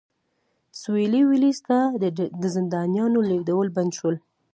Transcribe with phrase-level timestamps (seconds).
[0.81, 1.77] سوېلي ویلز ته
[2.41, 4.15] د زندانیانو لېږدول بند شول.